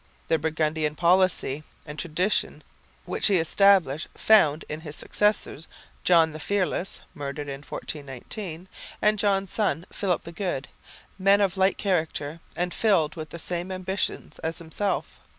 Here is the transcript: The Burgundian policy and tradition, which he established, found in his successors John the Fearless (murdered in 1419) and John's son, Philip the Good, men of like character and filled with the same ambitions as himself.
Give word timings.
The 0.29 0.39
Burgundian 0.39 0.95
policy 0.95 1.63
and 1.85 1.99
tradition, 1.99 2.63
which 3.05 3.27
he 3.27 3.35
established, 3.37 4.07
found 4.15 4.65
in 4.67 4.81
his 4.81 4.95
successors 4.95 5.67
John 6.03 6.31
the 6.33 6.39
Fearless 6.39 7.01
(murdered 7.13 7.47
in 7.47 7.61
1419) 7.61 8.67
and 8.99 9.19
John's 9.19 9.53
son, 9.53 9.85
Philip 9.93 10.23
the 10.23 10.31
Good, 10.31 10.69
men 11.19 11.39
of 11.39 11.55
like 11.55 11.77
character 11.77 12.39
and 12.55 12.73
filled 12.73 13.13
with 13.15 13.29
the 13.29 13.37
same 13.37 13.71
ambitions 13.71 14.39
as 14.39 14.57
himself. 14.57 15.19